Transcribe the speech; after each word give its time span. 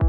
Hallo 0.00 0.06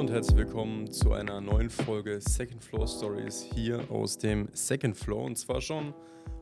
und 0.00 0.10
herzlich 0.10 0.36
willkommen 0.36 0.90
zu 0.90 1.12
einer 1.12 1.40
neuen 1.40 1.70
Folge 1.70 2.20
Second 2.20 2.64
Floor 2.64 2.88
Stories 2.88 3.42
hier 3.54 3.88
aus 3.90 4.18
dem 4.18 4.48
Second 4.52 4.96
Floor 4.96 5.22
und 5.24 5.36
zwar 5.36 5.60
schon 5.60 5.94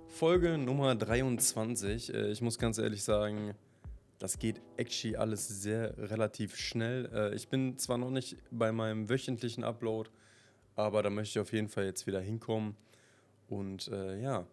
Folge 0.08 0.56
Nummer 0.56 0.94
23. 0.94 2.14
Äh, 2.14 2.30
Ich 2.30 2.40
muss 2.40 2.58
ganz 2.58 2.78
ehrlich 2.78 3.04
sagen, 3.04 3.54
das 4.18 4.38
geht 4.38 4.62
actually 4.78 5.16
alles 5.16 5.46
sehr 5.62 5.98
relativ 5.98 6.56
schnell. 6.56 7.10
Äh, 7.12 7.34
Ich 7.34 7.48
bin 7.48 7.76
zwar 7.76 7.98
noch 7.98 8.10
nicht 8.10 8.38
bei 8.50 8.72
meinem 8.72 9.10
wöchentlichen 9.10 9.64
Upload, 9.64 10.08
aber 10.76 11.02
da 11.02 11.10
möchte 11.10 11.38
ich 11.38 11.42
auf 11.42 11.52
jeden 11.52 11.68
Fall 11.68 11.84
jetzt 11.84 12.06
wieder 12.06 12.20
hinkommen. 12.20 12.76
Und 13.54 13.88
äh, 13.88 14.20
ja, 14.20 14.46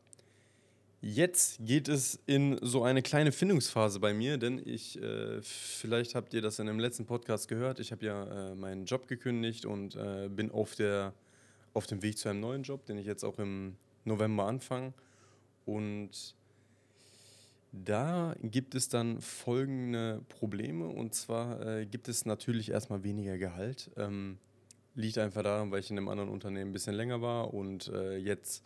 jetzt 1.01 1.57
geht 1.65 1.87
es 1.87 2.19
in 2.27 2.59
so 2.61 2.83
eine 2.83 3.01
kleine 3.01 3.31
Findungsphase 3.31 3.99
bei 3.99 4.13
mir, 4.13 4.37
denn 4.37 4.61
ich, 4.63 5.01
äh, 5.01 5.41
vielleicht 5.41 6.13
habt 6.13 6.33
ihr 6.35 6.41
das 6.41 6.59
in 6.59 6.67
dem 6.67 6.79
letzten 6.79 7.07
Podcast 7.07 7.47
gehört, 7.47 7.79
ich 7.79 7.91
habe 7.91 8.05
ja 8.05 8.51
äh, 8.51 8.55
meinen 8.55 8.85
Job 8.85 9.07
gekündigt 9.07 9.65
und 9.65 9.95
äh, 9.95 10.29
bin 10.29 10.51
auf, 10.51 10.75
der, 10.75 11.13
auf 11.73 11.87
dem 11.87 12.03
Weg 12.03 12.19
zu 12.19 12.29
einem 12.29 12.41
neuen 12.41 12.61
Job, 12.61 12.85
den 12.85 12.99
ich 12.99 13.07
jetzt 13.07 13.23
auch 13.23 13.39
im 13.39 13.75
November 14.05 14.45
anfange. 14.45 14.93
Und 15.65 16.35
da 17.71 18.35
gibt 18.43 18.75
es 18.75 18.87
dann 18.87 19.19
folgende 19.19 20.21
Probleme 20.29 20.87
und 20.87 21.15
zwar 21.15 21.65
äh, 21.65 21.85
gibt 21.87 22.07
es 22.07 22.25
natürlich 22.25 22.69
erstmal 22.69 23.03
weniger 23.03 23.39
Gehalt. 23.39 23.89
Ähm, 23.97 24.37
liegt 24.93 25.17
einfach 25.17 25.41
daran, 25.41 25.71
weil 25.71 25.79
ich 25.79 25.89
in 25.89 25.97
einem 25.97 26.09
anderen 26.09 26.29
Unternehmen 26.29 26.69
ein 26.69 26.73
bisschen 26.73 26.95
länger 26.95 27.21
war 27.21 27.53
und 27.53 27.87
äh, 27.87 28.17
jetzt 28.17 28.63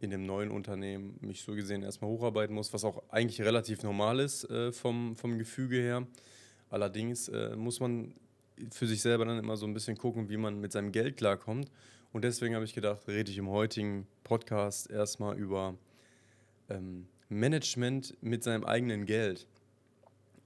in 0.00 0.10
dem 0.10 0.26
neuen 0.26 0.50
Unternehmen 0.50 1.18
mich 1.20 1.42
so 1.42 1.54
gesehen 1.54 1.82
erstmal 1.82 2.10
hocharbeiten 2.10 2.54
muss, 2.54 2.72
was 2.72 2.84
auch 2.84 3.02
eigentlich 3.10 3.40
relativ 3.42 3.82
normal 3.82 4.20
ist 4.20 4.44
äh, 4.44 4.72
vom, 4.72 5.16
vom 5.16 5.38
Gefüge 5.38 5.76
her. 5.76 6.06
Allerdings 6.70 7.28
äh, 7.28 7.56
muss 7.56 7.80
man 7.80 8.14
für 8.72 8.86
sich 8.86 9.02
selber 9.02 9.24
dann 9.24 9.38
immer 9.38 9.56
so 9.56 9.66
ein 9.66 9.74
bisschen 9.74 9.96
gucken, 9.96 10.28
wie 10.28 10.36
man 10.36 10.60
mit 10.60 10.72
seinem 10.72 10.92
Geld 10.92 11.16
klarkommt. 11.16 11.70
Und 12.12 12.24
deswegen 12.24 12.54
habe 12.54 12.64
ich 12.64 12.74
gedacht, 12.74 13.06
rede 13.08 13.30
ich 13.30 13.38
im 13.38 13.48
heutigen 13.48 14.06
Podcast 14.24 14.90
erstmal 14.90 15.36
über 15.36 15.74
ähm, 16.68 17.06
Management 17.28 18.16
mit 18.20 18.42
seinem 18.42 18.64
eigenen 18.64 19.04
Geld. 19.04 19.46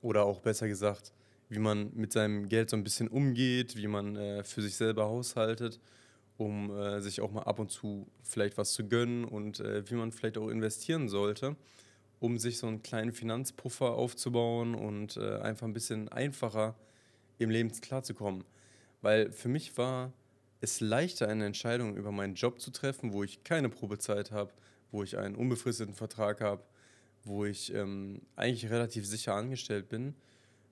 Oder 0.00 0.24
auch 0.24 0.40
besser 0.40 0.66
gesagt, 0.66 1.12
wie 1.48 1.58
man 1.58 1.92
mit 1.94 2.12
seinem 2.12 2.48
Geld 2.48 2.70
so 2.70 2.76
ein 2.76 2.82
bisschen 2.82 3.08
umgeht, 3.08 3.76
wie 3.76 3.86
man 3.86 4.16
äh, 4.16 4.42
für 4.42 4.62
sich 4.62 4.74
selber 4.74 5.04
haushaltet, 5.04 5.78
um 6.36 6.70
äh, 6.70 7.00
sich 7.00 7.20
auch 7.20 7.30
mal 7.30 7.42
ab 7.42 7.58
und 7.58 7.70
zu 7.70 8.06
vielleicht 8.22 8.56
was 8.58 8.72
zu 8.72 8.88
gönnen 8.88 9.24
und 9.24 9.60
äh, 9.60 9.88
wie 9.90 9.94
man 9.94 10.12
vielleicht 10.12 10.38
auch 10.38 10.48
investieren 10.48 11.08
sollte, 11.08 11.56
um 12.20 12.38
sich 12.38 12.58
so 12.58 12.66
einen 12.66 12.82
kleinen 12.82 13.12
Finanzpuffer 13.12 13.92
aufzubauen 13.92 14.74
und 14.74 15.16
äh, 15.16 15.38
einfach 15.38 15.66
ein 15.66 15.72
bisschen 15.72 16.08
einfacher 16.08 16.74
im 17.38 17.50
Leben 17.50 17.70
klarzukommen. 17.72 18.44
Weil 19.00 19.32
für 19.32 19.48
mich 19.48 19.76
war 19.76 20.12
es 20.60 20.80
leichter, 20.80 21.28
eine 21.28 21.44
Entscheidung 21.44 21.96
über 21.96 22.12
meinen 22.12 22.34
Job 22.34 22.60
zu 22.60 22.70
treffen, 22.70 23.12
wo 23.12 23.24
ich 23.24 23.42
keine 23.42 23.68
Probezeit 23.68 24.30
habe, 24.30 24.52
wo 24.92 25.02
ich 25.02 25.18
einen 25.18 25.34
unbefristeten 25.34 25.94
Vertrag 25.94 26.40
habe, 26.40 26.62
wo 27.24 27.44
ich 27.44 27.74
ähm, 27.74 28.22
eigentlich 28.36 28.70
relativ 28.70 29.06
sicher 29.06 29.34
angestellt 29.34 29.88
bin, 29.88 30.14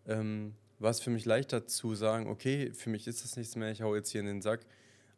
ähm, 0.06 0.54
war 0.78 0.90
es 0.90 1.00
für 1.00 1.10
mich 1.10 1.24
leichter 1.24 1.66
zu 1.66 1.94
sagen, 1.94 2.28
okay, 2.28 2.72
für 2.72 2.90
mich 2.90 3.06
ist 3.06 3.24
das 3.24 3.36
nichts 3.36 3.56
mehr, 3.56 3.70
ich 3.70 3.82
hau 3.82 3.94
jetzt 3.94 4.10
hier 4.10 4.20
in 4.20 4.26
den 4.26 4.42
Sack, 4.42 4.60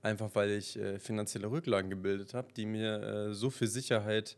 einfach 0.03 0.31
weil 0.35 0.51
ich 0.51 0.77
äh, 0.79 0.99
finanzielle 0.99 1.51
Rücklagen 1.51 1.89
gebildet 1.89 2.35
habe, 2.35 2.53
die 2.53 2.67
mir 2.67 3.03
äh, 3.03 3.35
so 3.35 3.51
viel 3.51 3.69
Sicherheit 3.69 4.37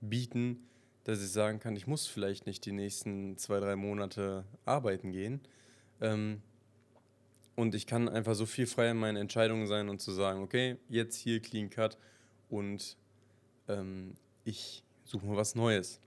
bieten, 0.00 0.66
dass 1.04 1.22
ich 1.22 1.30
sagen 1.30 1.60
kann, 1.60 1.76
ich 1.76 1.86
muss 1.86 2.06
vielleicht 2.06 2.46
nicht 2.46 2.64
die 2.64 2.72
nächsten 2.72 3.36
zwei, 3.36 3.60
drei 3.60 3.76
Monate 3.76 4.44
arbeiten 4.64 5.12
gehen. 5.12 5.40
Ähm, 6.00 6.42
und 7.54 7.74
ich 7.74 7.86
kann 7.86 8.08
einfach 8.08 8.34
so 8.34 8.46
viel 8.46 8.66
freier 8.66 8.92
in 8.92 8.96
meinen 8.96 9.16
Entscheidungen 9.16 9.66
sein 9.66 9.88
und 9.88 10.00
zu 10.00 10.12
sagen, 10.12 10.42
okay, 10.42 10.76
jetzt 10.88 11.16
hier 11.16 11.40
Clean 11.40 11.68
Cut 11.68 11.98
und 12.48 12.96
ähm, 13.68 14.14
ich 14.44 14.84
suche 15.04 15.26
mir 15.26 15.36
was 15.36 15.54
Neues. 15.54 16.00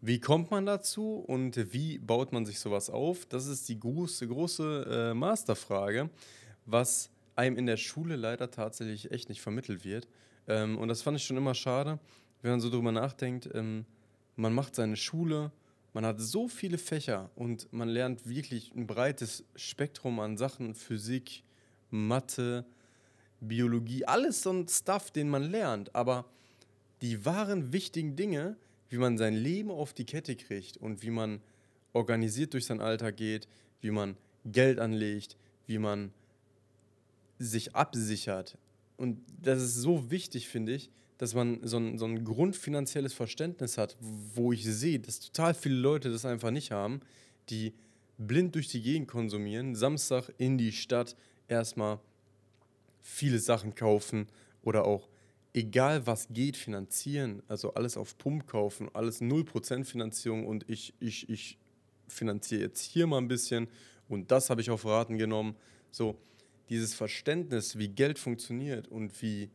Wie 0.00 0.20
kommt 0.20 0.52
man 0.52 0.64
dazu 0.64 1.16
und 1.16 1.72
wie 1.72 1.98
baut 1.98 2.32
man 2.32 2.46
sich 2.46 2.60
sowas 2.60 2.88
auf? 2.88 3.26
Das 3.26 3.46
ist 3.46 3.68
die 3.68 3.80
große, 3.80 4.28
große 4.28 5.10
äh, 5.10 5.14
Masterfrage, 5.14 6.08
was 6.64 7.10
einem 7.38 7.56
in 7.56 7.66
der 7.66 7.76
Schule 7.76 8.16
leider 8.16 8.50
tatsächlich 8.50 9.12
echt 9.12 9.28
nicht 9.28 9.40
vermittelt 9.40 9.84
wird. 9.84 10.08
Ähm, 10.48 10.76
und 10.76 10.88
das 10.88 11.02
fand 11.02 11.16
ich 11.16 11.24
schon 11.24 11.36
immer 11.36 11.54
schade, 11.54 11.98
wenn 12.42 12.50
man 12.50 12.60
so 12.60 12.68
drüber 12.68 12.92
nachdenkt. 12.92 13.48
Ähm, 13.54 13.86
man 14.36 14.52
macht 14.52 14.74
seine 14.74 14.96
Schule, 14.96 15.52
man 15.94 16.04
hat 16.04 16.20
so 16.20 16.48
viele 16.48 16.78
Fächer 16.78 17.30
und 17.36 17.72
man 17.72 17.88
lernt 17.88 18.28
wirklich 18.28 18.72
ein 18.74 18.86
breites 18.86 19.44
Spektrum 19.54 20.20
an 20.20 20.36
Sachen, 20.36 20.74
Physik, 20.74 21.44
Mathe, 21.90 22.66
Biologie, 23.40 24.04
alles 24.04 24.42
so 24.42 24.50
ein 24.50 24.66
Stuff, 24.68 25.10
den 25.12 25.28
man 25.30 25.44
lernt. 25.44 25.94
Aber 25.94 26.24
die 27.02 27.24
wahren 27.24 27.72
wichtigen 27.72 28.16
Dinge, 28.16 28.56
wie 28.90 28.98
man 28.98 29.16
sein 29.16 29.34
Leben 29.34 29.70
auf 29.70 29.94
die 29.94 30.06
Kette 30.06 30.34
kriegt 30.34 30.76
und 30.76 31.02
wie 31.02 31.10
man 31.10 31.40
organisiert 31.92 32.52
durch 32.52 32.66
seinen 32.66 32.80
Alltag 32.80 33.16
geht, 33.16 33.48
wie 33.80 33.92
man 33.92 34.16
Geld 34.44 34.80
anlegt, 34.80 35.36
wie 35.66 35.78
man 35.78 36.12
sich 37.38 37.74
absichert. 37.74 38.58
Und 38.96 39.20
das 39.40 39.62
ist 39.62 39.74
so 39.74 40.10
wichtig, 40.10 40.48
finde 40.48 40.74
ich, 40.74 40.90
dass 41.18 41.34
man 41.34 41.60
so 41.62 41.78
ein, 41.78 41.98
so 41.98 42.04
ein 42.04 42.24
grundfinanzielles 42.24 43.12
Verständnis 43.12 43.78
hat, 43.78 43.96
wo 44.00 44.52
ich 44.52 44.64
sehe, 44.64 45.00
dass 45.00 45.20
total 45.20 45.54
viele 45.54 45.76
Leute 45.76 46.10
das 46.10 46.24
einfach 46.24 46.50
nicht 46.50 46.70
haben, 46.70 47.00
die 47.48 47.74
blind 48.18 48.54
durch 48.54 48.68
die 48.68 48.82
Gegend 48.82 49.08
konsumieren, 49.08 49.74
Samstag 49.74 50.32
in 50.38 50.58
die 50.58 50.72
Stadt 50.72 51.16
erstmal 51.48 52.00
viele 53.00 53.38
Sachen 53.38 53.74
kaufen 53.74 54.26
oder 54.62 54.84
auch 54.84 55.08
egal 55.54 56.06
was 56.06 56.28
geht, 56.28 56.56
finanzieren, 56.56 57.42
also 57.48 57.74
alles 57.74 57.96
auf 57.96 58.18
Pump 58.18 58.46
kaufen, 58.46 58.88
alles 58.92 59.20
0% 59.20 59.84
Finanzierung 59.84 60.46
und 60.46 60.68
ich, 60.68 60.94
ich, 61.00 61.28
ich 61.28 61.58
finanziere 62.06 62.62
jetzt 62.62 62.82
hier 62.82 63.06
mal 63.06 63.18
ein 63.18 63.28
bisschen 63.28 63.68
und 64.08 64.30
das 64.30 64.50
habe 64.50 64.60
ich 64.60 64.70
auf 64.70 64.84
Raten 64.84 65.18
genommen. 65.18 65.56
So, 65.90 66.16
dieses 66.68 66.94
Verständnis, 66.94 67.78
wie 67.78 67.88
Geld 67.88 68.18
funktioniert 68.18 68.88
und 68.88 69.22
wie, 69.22 69.50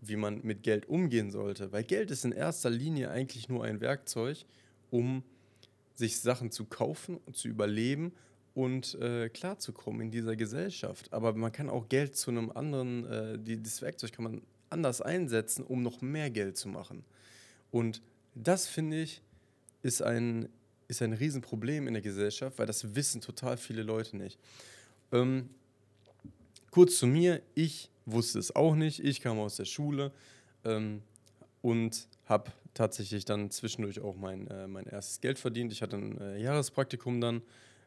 wie 0.00 0.16
man 0.16 0.40
mit 0.42 0.62
Geld 0.62 0.88
umgehen 0.88 1.30
sollte, 1.30 1.72
weil 1.72 1.84
Geld 1.84 2.10
ist 2.10 2.24
in 2.24 2.32
erster 2.32 2.70
Linie 2.70 3.10
eigentlich 3.10 3.48
nur 3.48 3.64
ein 3.64 3.80
Werkzeug, 3.80 4.44
um 4.90 5.22
sich 5.94 6.18
Sachen 6.18 6.50
zu 6.50 6.64
kaufen 6.64 7.20
zu 7.32 7.48
überleben 7.48 8.12
und 8.54 8.94
äh, 8.96 9.28
klarzukommen 9.28 10.00
in 10.00 10.10
dieser 10.10 10.34
Gesellschaft. 10.34 11.12
Aber 11.12 11.34
man 11.34 11.52
kann 11.52 11.70
auch 11.70 11.88
Geld 11.88 12.16
zu 12.16 12.30
einem 12.30 12.50
anderen, 12.50 13.04
äh, 13.06 13.38
die, 13.38 13.62
das 13.62 13.82
Werkzeug 13.82 14.12
kann 14.12 14.24
man 14.24 14.42
anders 14.70 15.00
einsetzen, 15.00 15.64
um 15.64 15.82
noch 15.82 16.00
mehr 16.00 16.30
Geld 16.30 16.56
zu 16.56 16.68
machen. 16.68 17.04
Und 17.70 18.02
das 18.34 18.66
finde 18.66 19.02
ich 19.02 19.22
ist 19.82 20.02
ein, 20.02 20.48
ist 20.88 21.02
ein 21.02 21.12
Riesenproblem 21.12 21.86
in 21.86 21.94
der 21.94 22.02
Gesellschaft, 22.02 22.58
weil 22.58 22.66
das 22.66 22.94
wissen 22.94 23.20
total 23.20 23.56
viele 23.56 23.82
Leute 23.82 24.16
nicht. 24.16 24.38
Ähm, 25.12 25.50
kurz 26.70 26.98
zu 26.98 27.06
mir, 27.06 27.42
ich 27.54 27.90
wusste 28.06 28.38
es 28.38 28.54
auch 28.54 28.74
nicht. 28.74 29.00
Ich 29.00 29.20
kam 29.20 29.38
aus 29.38 29.56
der 29.56 29.64
Schule 29.64 30.12
ähm, 30.64 31.02
und 31.62 32.08
habe 32.26 32.52
tatsächlich 32.74 33.24
dann 33.24 33.50
zwischendurch 33.50 34.00
auch 34.00 34.16
mein, 34.16 34.46
äh, 34.48 34.66
mein 34.66 34.86
erstes 34.86 35.20
Geld 35.20 35.38
verdient. 35.38 35.72
Ich 35.72 35.82
hatte 35.82 35.96
ein 35.96 36.20
äh, 36.20 36.40
Jahrespraktikum 36.40 37.20
dann 37.20 37.42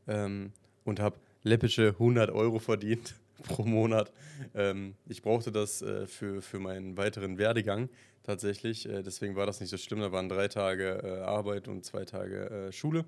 ähm, 0.08 0.52
und 0.84 1.00
habe 1.00 1.18
läppische 1.44 1.90
100 1.90 2.32
Euro 2.32 2.60
verdient 2.60 3.16
pro 3.44 3.64
Monat. 3.64 4.12
Ähm, 4.54 4.96
ich 5.08 5.22
brauchte 5.22 5.52
das 5.52 5.82
äh, 5.82 6.08
für, 6.08 6.42
für 6.42 6.60
meinen 6.60 6.98
weiteren 6.98 7.38
Werdegang 7.38 7.90
tatsächlich. 8.24 8.88
Äh, 8.88 9.04
deswegen 9.04 9.36
war 9.36 9.46
das 9.46 9.60
nicht 9.60 9.70
so 9.70 9.78
schlimm. 9.78 10.00
Da 10.00 10.12
waren 10.12 10.30
drei 10.30 10.48
Tage 10.48 11.02
äh, 11.04 11.22
Arbeit 11.22 11.68
und 11.68 11.86
zwei 11.86 12.06
Tage 12.06 12.50
äh, 12.50 12.72
Schule. 12.72 13.06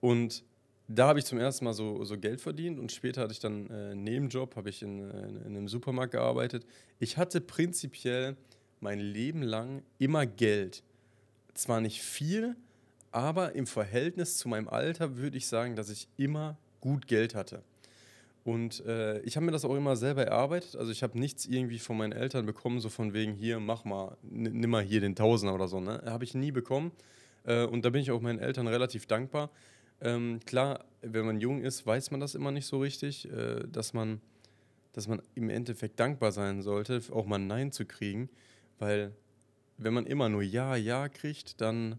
Und 0.00 0.44
da 0.88 1.08
habe 1.08 1.18
ich 1.18 1.26
zum 1.26 1.38
ersten 1.38 1.66
Mal 1.66 1.74
so, 1.74 2.02
so 2.04 2.18
Geld 2.18 2.40
verdient 2.40 2.78
und 2.78 2.90
später 2.90 3.22
hatte 3.22 3.32
ich 3.32 3.40
dann 3.40 3.68
äh, 3.68 3.90
einen 3.90 4.04
Nebenjob, 4.04 4.56
habe 4.56 4.70
ich 4.70 4.82
in, 4.82 4.98
in, 4.98 5.36
in 5.36 5.56
einem 5.56 5.68
Supermarkt 5.68 6.12
gearbeitet. 6.12 6.66
Ich 6.98 7.18
hatte 7.18 7.42
prinzipiell 7.42 8.36
mein 8.80 8.98
Leben 8.98 9.42
lang 9.42 9.82
immer 9.98 10.24
Geld. 10.24 10.82
Zwar 11.52 11.80
nicht 11.80 12.00
viel, 12.00 12.56
aber 13.12 13.54
im 13.54 13.66
Verhältnis 13.66 14.38
zu 14.38 14.48
meinem 14.48 14.68
Alter 14.68 15.16
würde 15.16 15.36
ich 15.36 15.46
sagen, 15.46 15.76
dass 15.76 15.90
ich 15.90 16.08
immer 16.16 16.56
gut 16.80 17.06
Geld 17.06 17.34
hatte. 17.34 17.62
Und 18.44 18.84
äh, 18.86 19.20
ich 19.20 19.36
habe 19.36 19.44
mir 19.44 19.52
das 19.52 19.66
auch 19.66 19.74
immer 19.74 19.94
selber 19.94 20.24
erarbeitet. 20.24 20.76
Also 20.76 20.90
ich 20.90 21.02
habe 21.02 21.18
nichts 21.18 21.44
irgendwie 21.44 21.78
von 21.78 21.98
meinen 21.98 22.12
Eltern 22.12 22.46
bekommen, 22.46 22.80
so 22.80 22.88
von 22.88 23.12
wegen 23.12 23.34
hier, 23.34 23.60
mach 23.60 23.84
mal, 23.84 24.16
nimm 24.22 24.70
mal 24.70 24.82
hier 24.82 25.02
den 25.02 25.14
Tausender 25.14 25.54
oder 25.54 25.68
so. 25.68 25.80
Ne? 25.80 26.02
Habe 26.06 26.24
ich 26.24 26.32
nie 26.32 26.50
bekommen. 26.50 26.92
Äh, 27.44 27.66
und 27.66 27.84
da 27.84 27.90
bin 27.90 28.00
ich 28.00 28.10
auch 28.10 28.22
meinen 28.22 28.38
Eltern 28.38 28.66
relativ 28.66 29.04
dankbar. 29.04 29.50
Ähm, 30.00 30.40
klar, 30.46 30.84
wenn 31.02 31.26
man 31.26 31.40
jung 31.40 31.62
ist, 31.62 31.86
weiß 31.86 32.10
man 32.10 32.20
das 32.20 32.34
immer 32.34 32.50
nicht 32.50 32.66
so 32.66 32.78
richtig, 32.78 33.30
äh, 33.30 33.64
dass, 33.70 33.92
man, 33.92 34.20
dass 34.92 35.08
man 35.08 35.22
im 35.34 35.50
Endeffekt 35.50 35.98
dankbar 35.98 36.32
sein 36.32 36.62
sollte, 36.62 37.00
auch 37.10 37.26
mal 37.26 37.36
ein 37.36 37.46
Nein 37.46 37.72
zu 37.72 37.84
kriegen, 37.84 38.28
weil 38.78 39.12
wenn 39.76 39.94
man 39.94 40.06
immer 40.06 40.28
nur 40.28 40.42
Ja, 40.42 40.76
Ja 40.76 41.08
kriegt, 41.08 41.60
dann 41.60 41.98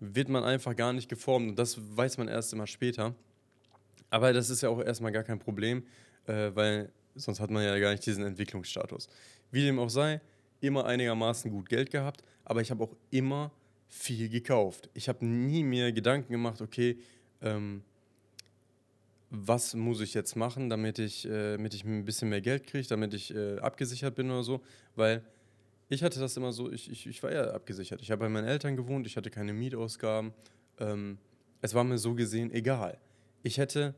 wird 0.00 0.28
man 0.28 0.44
einfach 0.44 0.76
gar 0.76 0.92
nicht 0.92 1.08
geformt 1.08 1.50
und 1.50 1.58
das 1.58 1.78
weiß 1.96 2.18
man 2.18 2.28
erst 2.28 2.52
immer 2.52 2.66
später. 2.66 3.14
Aber 4.10 4.32
das 4.32 4.50
ist 4.50 4.60
ja 4.60 4.68
auch 4.68 4.80
erstmal 4.80 5.12
gar 5.12 5.22
kein 5.22 5.38
Problem, 5.38 5.84
äh, 6.26 6.50
weil 6.54 6.92
sonst 7.14 7.40
hat 7.40 7.50
man 7.50 7.64
ja 7.64 7.78
gar 7.78 7.90
nicht 7.90 8.04
diesen 8.04 8.24
Entwicklungsstatus. 8.24 9.08
Wie 9.50 9.62
dem 9.62 9.78
auch 9.78 9.90
sei, 9.90 10.20
immer 10.60 10.86
einigermaßen 10.86 11.50
gut 11.50 11.68
Geld 11.68 11.90
gehabt, 11.90 12.22
aber 12.44 12.60
ich 12.60 12.70
habe 12.70 12.84
auch 12.84 12.96
immer 13.10 13.50
viel 13.94 14.28
gekauft. 14.28 14.90
Ich 14.92 15.08
habe 15.08 15.24
nie 15.24 15.62
mir 15.62 15.92
Gedanken 15.92 16.32
gemacht, 16.32 16.60
okay, 16.60 16.98
ähm, 17.40 17.82
was 19.30 19.74
muss 19.74 20.00
ich 20.00 20.14
jetzt 20.14 20.34
machen, 20.36 20.68
damit 20.68 20.98
ich, 20.98 21.24
äh, 21.26 21.52
damit 21.52 21.74
ich 21.74 21.84
ein 21.84 22.04
bisschen 22.04 22.28
mehr 22.28 22.40
Geld 22.40 22.66
kriege, 22.66 22.86
damit 22.88 23.14
ich 23.14 23.34
äh, 23.34 23.58
abgesichert 23.58 24.16
bin 24.16 24.30
oder 24.30 24.42
so, 24.42 24.60
weil 24.96 25.22
ich 25.88 26.02
hatte 26.02 26.18
das 26.18 26.36
immer 26.36 26.52
so, 26.52 26.72
ich, 26.72 26.90
ich, 26.90 27.06
ich 27.06 27.22
war 27.22 27.32
ja 27.32 27.52
abgesichert. 27.52 28.02
Ich 28.02 28.10
habe 28.10 28.20
bei 28.20 28.28
meinen 28.28 28.48
Eltern 28.48 28.76
gewohnt, 28.76 29.06
ich 29.06 29.16
hatte 29.16 29.30
keine 29.30 29.52
Mietausgaben. 29.52 30.32
Ähm, 30.80 31.18
es 31.60 31.72
war 31.72 31.84
mir 31.84 31.98
so 31.98 32.14
gesehen 32.14 32.50
egal. 32.50 32.98
Ich 33.42 33.58
hätte 33.58 33.94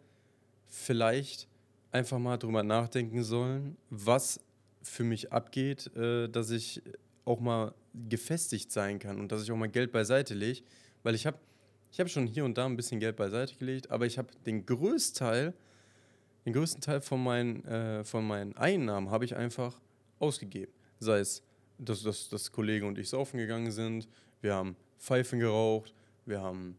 vielleicht 0.69 1.49
einfach 1.91 2.19
mal 2.19 2.37
drüber 2.37 2.63
nachdenken 2.63 3.23
sollen, 3.23 3.77
was 3.89 4.41
für 4.83 5.05
mich 5.05 5.33
abgeht, 5.33 5.91
äh, 5.97 6.29
dass 6.29 6.51
ich 6.51 6.83
auch 7.27 7.41
mal 7.41 7.75
gefestigt 8.09 8.73
sein 8.73 8.99
kann 8.99 9.21
und 9.21 9.31
dass 9.31 9.43
ich 9.43 9.53
auch 9.53 9.57
mal 9.57 9.69
Geld 9.69 9.93
beiseite 9.93 10.33
lege, 10.33 10.63
weil 11.03 11.15
ich 11.15 11.27
habe 11.27 11.39
ich 11.93 12.01
habe 12.01 12.11
schon 12.11 12.27
hier 12.27 12.45
und 12.45 12.59
da 12.59 12.67
ein 12.67 12.77
bisschen 12.77 13.01
Geld 13.01 13.17
beiseite 13.17 13.55
gelegt, 13.57 13.91
aber 13.91 14.07
ich 14.07 14.19
habe 14.19 14.29
den 14.45 14.67
größten 14.67 15.19
Teil, 15.19 15.55
den 16.45 16.53
größten 16.53 16.81
Teil 16.83 17.01
von 17.01 17.23
meinen, 17.23 17.65
äh, 17.65 18.05
von 18.05 18.27
meinen 18.27 18.57
Einnahmen 18.57 19.11
habe 19.11 19.25
ich 19.25 19.35
einfach 19.35 19.81
ausgegeben. 20.19 20.73
Sei 20.99 21.21
es, 21.21 21.43
dass, 21.79 22.03
dass, 22.03 22.29
dass 22.29 22.53
Kollege 22.53 22.87
und 22.87 22.99
ich 22.99 23.09
saufen 23.09 23.39
gegangen 23.39 23.71
sind, 23.71 24.09
wir 24.43 24.55
haben 24.55 24.77
Pfeifen 24.99 25.39
geraucht, 25.39 25.95
wir 26.27 26.41
haben 26.41 26.77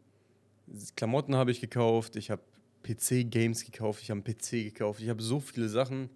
Klamotten 0.96 1.36
habe 1.36 1.52
ich 1.52 1.62
gekauft, 1.62 2.16
ich 2.16 2.30
habe 2.30 2.42
PC-Games 2.84 3.66
gekauft, 3.66 4.04
ich 4.04 4.12
habe 4.12 4.22
einen 4.24 4.36
PC 4.36 4.72
gekauft, 4.72 5.02
ich 5.02 5.10
habe 5.10 5.22
so 5.24 5.40
viele 5.40 5.70
Sachen 5.70 6.10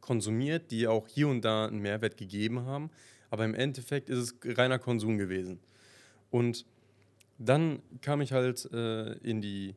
konsumiert, 0.00 0.70
die 0.70 0.86
auch 0.86 1.08
hier 1.08 1.28
und 1.28 1.44
da 1.44 1.66
einen 1.66 1.80
Mehrwert 1.80 2.16
gegeben 2.16 2.60
haben, 2.60 2.90
aber 3.30 3.44
im 3.44 3.54
Endeffekt 3.54 4.10
ist 4.10 4.18
es 4.18 4.58
reiner 4.58 4.78
Konsum 4.78 5.18
gewesen. 5.18 5.60
Und 6.30 6.66
dann 7.38 7.80
kam 8.02 8.20
ich 8.20 8.32
halt 8.32 8.70
äh, 8.72 9.12
in, 9.18 9.40
die, 9.40 9.74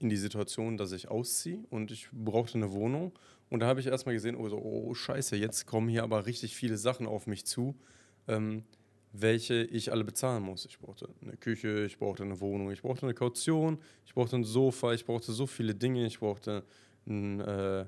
in 0.00 0.08
die 0.08 0.16
Situation, 0.16 0.76
dass 0.76 0.92
ich 0.92 1.08
ausziehe 1.08 1.60
und 1.70 1.90
ich 1.90 2.08
brauchte 2.12 2.58
eine 2.58 2.72
Wohnung. 2.72 3.12
Und 3.50 3.60
da 3.60 3.66
habe 3.66 3.80
ich 3.80 3.86
erstmal 3.86 4.14
gesehen, 4.14 4.34
oh, 4.34 4.48
so, 4.48 4.58
oh 4.58 4.94
scheiße, 4.94 5.36
jetzt 5.36 5.66
kommen 5.66 5.88
hier 5.88 6.02
aber 6.02 6.26
richtig 6.26 6.56
viele 6.56 6.76
Sachen 6.76 7.06
auf 7.06 7.26
mich 7.26 7.46
zu, 7.46 7.76
ähm, 8.26 8.64
welche 9.12 9.62
ich 9.64 9.92
alle 9.92 10.04
bezahlen 10.04 10.42
muss. 10.42 10.66
Ich 10.66 10.78
brauchte 10.78 11.08
eine 11.22 11.36
Küche, 11.36 11.84
ich 11.86 11.98
brauchte 11.98 12.24
eine 12.24 12.40
Wohnung, 12.40 12.70
ich 12.70 12.82
brauchte 12.82 13.06
eine 13.06 13.14
Kaution, 13.14 13.78
ich 14.04 14.12
brauchte 14.12 14.36
ein 14.36 14.44
Sofa, 14.44 14.92
ich 14.92 15.06
brauchte 15.06 15.32
so 15.32 15.46
viele 15.46 15.74
Dinge, 15.74 16.04
ich 16.04 16.18
brauchte 16.18 16.64
ein, 17.06 17.40
äh, 17.40 17.86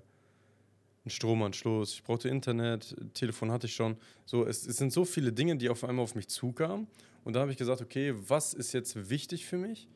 einen 1.04 1.10
Stromanschluss, 1.10 1.94
ich 1.94 2.02
brauchte 2.02 2.28
Internet, 2.28 2.94
Telefon 3.14 3.50
hatte 3.50 3.66
ich 3.66 3.74
schon. 3.74 3.96
So, 4.26 4.46
es, 4.46 4.66
es 4.66 4.76
sind 4.76 4.92
so 4.92 5.04
viele 5.04 5.32
Dinge, 5.32 5.56
die 5.56 5.70
auf 5.70 5.82
einmal 5.84 6.02
auf 6.02 6.14
mich 6.14 6.28
zukamen. 6.28 6.86
Und 7.24 7.34
da 7.34 7.40
habe 7.40 7.50
ich 7.50 7.56
gesagt, 7.56 7.80
okay, 7.80 8.14
was 8.16 8.54
ist 8.54 8.72
jetzt 8.72 9.10
wichtig 9.10 9.46
für 9.46 9.58
mich? 9.58 9.88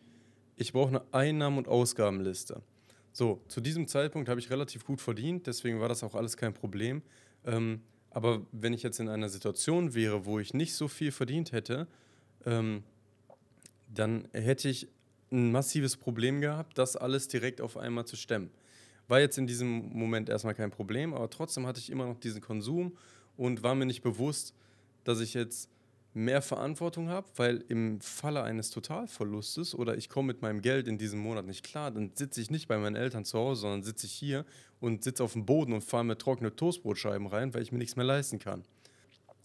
Ich 0.57 0.73
brauche 0.73 0.89
eine 0.89 1.03
Einnahmen- 1.13 1.59
und 1.59 1.69
Ausgabenliste. 1.69 2.63
So, 3.13 3.41
zu 3.49 3.61
diesem 3.61 3.87
Zeitpunkt 3.87 4.29
habe 4.29 4.41
ich 4.41 4.51
relativ 4.51 4.85
gut 4.85 5.01
verdient, 5.01 5.47
deswegen 5.47 5.81
war 5.81 5.89
das 5.89 6.03
auch 6.03 6.15
alles 6.15 6.37
kein 6.37 6.55
Problem. 6.55 7.03
Ähm, 7.45 7.83
aber 8.11 8.47
wenn 8.53 8.73
ich 8.73 8.83
jetzt 8.83 9.01
in 9.01 9.09
einer 9.09 9.29
Situation 9.29 9.95
wäre, 9.95 10.25
wo 10.25 10.39
ich 10.39 10.55
nicht 10.55 10.75
so 10.75 10.89
viel 10.89 11.13
verdient 11.13 11.53
hätte, 11.53 11.87
ähm, 12.47 12.83
dann 13.89 14.29
hätte 14.33 14.69
ich 14.69 14.89
ein 15.31 15.53
massives 15.53 15.97
Problem 15.97 16.41
gehabt, 16.41 16.79
das 16.79 16.97
alles 16.97 17.29
direkt 17.29 17.61
auf 17.61 17.77
einmal 17.77 18.07
zu 18.07 18.17
stemmen. 18.17 18.51
War 19.09 19.21
jetzt 19.21 19.39
in 19.39 19.47
diesem 19.47 19.91
Moment 19.93 20.29
erstmal 20.29 20.55
kein 20.55 20.71
Problem, 20.71 21.13
aber 21.15 21.29
trotzdem 21.31 21.67
hatte 21.67 21.81
ich 21.81 21.91
immer 21.91 22.07
noch 22.07 22.19
diesen 22.19 22.41
Konsum 22.41 22.97
und 23.37 23.63
war 23.63 23.75
mir 23.75 23.87
nicht 23.87 24.03
bewusst, 24.03 24.55
dass 25.05 25.21
ich 25.21 25.35
jetzt 25.35 25.69
mehr 26.15 26.43
Verantwortung 26.43 27.09
habe, 27.09 27.27
weil 27.37 27.65
im 27.69 28.01
Falle 28.01 28.43
eines 28.45 28.71
Totalverlustes 28.71 29.75
oder 29.75 29.97
ich 29.97 30.09
komme 30.09 30.29
mit 30.29 30.43
meinem 30.43 30.63
Geld 30.63 30.87
in 30.87 30.97
diesem 30.97 31.19
Monat 31.19 31.45
nicht 31.45 31.65
klar, 31.65 31.91
dann 31.91 32.13
sitze 32.15 32.41
ich 32.41 32.51
nicht 32.51 32.69
bei 32.69 32.79
meinen 32.79 32.95
Eltern 32.95 33.25
zu 33.25 33.39
Hause, 33.39 33.63
sondern 33.63 33.83
sitze 33.83 34.07
ich 34.07 34.13
hier 34.13 34.47
und 34.81 35.03
sitze 35.03 35.25
auf 35.25 35.33
dem 35.33 35.45
Boden 35.45 35.73
und 35.73 35.83
fahre 35.83 36.05
mir 36.05 36.17
trockene 36.17 36.55
Toastbrotscheiben 36.55 37.27
rein, 37.27 37.53
weil 37.53 37.63
ich 37.63 37.73
mir 37.73 37.79
nichts 37.79 37.97
mehr 37.97 38.05
leisten 38.05 38.39
kann. 38.39 38.63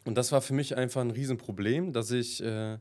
Und 0.06 0.16
das 0.16 0.32
war 0.32 0.42
für 0.42 0.54
mich 0.54 0.78
einfach 0.78 1.02
ein 1.02 1.12
Riesenproblem, 1.12 1.92
dass 1.92 2.12
ich 2.12 2.42
äh, 2.44 2.78